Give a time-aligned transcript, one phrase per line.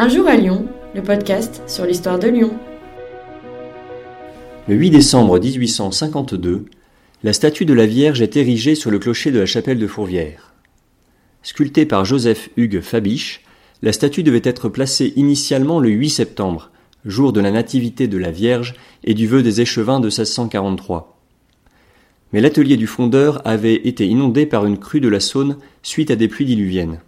[0.00, 2.52] Un jour à Lyon, le podcast sur l'histoire de Lyon.
[4.68, 6.66] Le 8 décembre 1852,
[7.24, 10.54] la statue de la Vierge est érigée sur le clocher de la chapelle de Fourvière.
[11.42, 13.42] Sculptée par Joseph Hugues Fabiche,
[13.82, 16.70] la statue devait être placée initialement le 8 septembre,
[17.04, 21.18] jour de la nativité de la Vierge et du vœu des échevins de 1643.
[22.32, 26.14] Mais l'atelier du fondeur avait été inondé par une crue de la Saône suite à
[26.14, 27.00] des pluies diluviennes.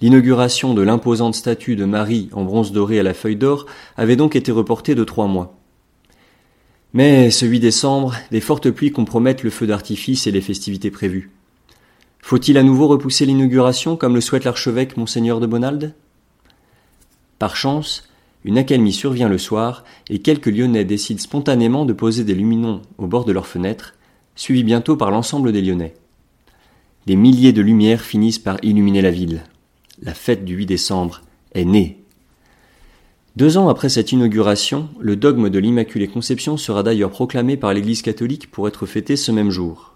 [0.00, 3.66] L'inauguration de l'imposante statue de Marie en bronze doré à la feuille d'or
[3.96, 5.58] avait donc été reportée de trois mois.
[6.94, 11.30] Mais ce 8 décembre, des fortes pluies compromettent le feu d'artifice et les festivités prévues.
[12.20, 15.94] Faut-il à nouveau repousser l'inauguration comme le souhaite l'archevêque monseigneur de Bonald?
[17.40, 18.08] Par chance,
[18.44, 23.08] une accalmie survient le soir et quelques Lyonnais décident spontanément de poser des luminons au
[23.08, 23.94] bord de leurs fenêtres,
[24.36, 25.94] suivis bientôt par l'ensemble des Lyonnais.
[27.06, 29.42] Des milliers de lumières finissent par illuminer la ville.
[30.00, 31.22] La fête du 8 décembre
[31.54, 31.98] est née.
[33.34, 38.02] Deux ans après cette inauguration, le dogme de l'Immaculée Conception sera d'ailleurs proclamé par l'Église
[38.02, 39.94] catholique pour être fêté ce même jour.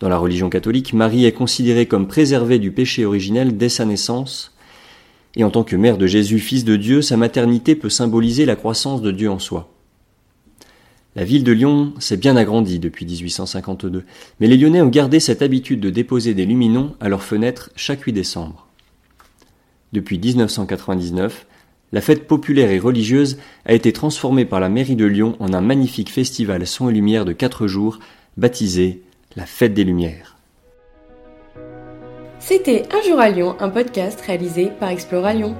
[0.00, 4.54] Dans la religion catholique, Marie est considérée comme préservée du péché originel dès sa naissance,
[5.36, 8.56] et en tant que mère de Jésus, fils de Dieu, sa maternité peut symboliser la
[8.56, 9.70] croissance de Dieu en soi.
[11.16, 14.04] La ville de Lyon s'est bien agrandie depuis 1852,
[14.40, 18.02] mais les Lyonnais ont gardé cette habitude de déposer des luminons à leurs fenêtres chaque
[18.02, 18.67] 8 décembre.
[19.92, 21.46] Depuis 1999,
[21.92, 25.62] la fête populaire et religieuse a été transformée par la mairie de Lyon en un
[25.62, 27.98] magnifique festival son et lumière de quatre jours,
[28.36, 29.02] baptisé
[29.36, 30.36] la Fête des Lumières.
[32.38, 35.56] C'était Un jour à Lyon, un podcast réalisé par Explora Lyon.